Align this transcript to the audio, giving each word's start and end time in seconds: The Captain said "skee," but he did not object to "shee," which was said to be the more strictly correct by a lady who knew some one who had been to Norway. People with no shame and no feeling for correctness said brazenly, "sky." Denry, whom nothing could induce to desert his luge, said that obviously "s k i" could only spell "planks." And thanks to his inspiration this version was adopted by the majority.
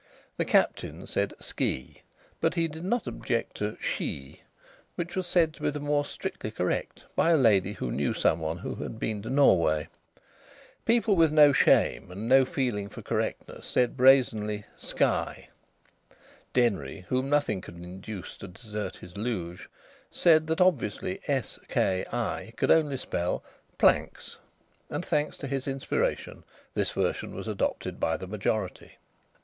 The 0.37 0.45
Captain 0.45 1.05
said 1.05 1.35
"skee," 1.39 2.01
but 2.39 2.55
he 2.55 2.67
did 2.67 2.83
not 2.83 3.05
object 3.05 3.57
to 3.57 3.77
"shee," 3.79 4.41
which 4.95 5.15
was 5.15 5.27
said 5.27 5.53
to 5.53 5.61
be 5.61 5.69
the 5.69 5.79
more 5.79 6.05
strictly 6.05 6.49
correct 6.49 7.05
by 7.15 7.29
a 7.29 7.37
lady 7.37 7.73
who 7.73 7.91
knew 7.91 8.15
some 8.15 8.39
one 8.39 8.57
who 8.57 8.73
had 8.81 8.97
been 8.97 9.21
to 9.21 9.29
Norway. 9.29 9.89
People 10.85 11.15
with 11.15 11.31
no 11.31 11.53
shame 11.53 12.09
and 12.09 12.27
no 12.27 12.45
feeling 12.45 12.89
for 12.89 13.03
correctness 13.03 13.67
said 13.67 13.95
brazenly, 13.95 14.65
"sky." 14.75 15.49
Denry, 16.51 17.05
whom 17.09 17.29
nothing 17.29 17.61
could 17.61 17.75
induce 17.77 18.37
to 18.37 18.47
desert 18.47 18.95
his 18.97 19.15
luge, 19.17 19.69
said 20.09 20.47
that 20.47 20.59
obviously 20.59 21.21
"s 21.27 21.59
k 21.67 22.03
i" 22.11 22.53
could 22.57 22.71
only 22.71 22.97
spell 22.97 23.43
"planks." 23.77 24.37
And 24.89 25.05
thanks 25.05 25.37
to 25.37 25.47
his 25.47 25.67
inspiration 25.67 26.43
this 26.73 26.89
version 26.89 27.35
was 27.35 27.47
adopted 27.47 27.99
by 27.99 28.17
the 28.17 28.25
majority. 28.25 28.97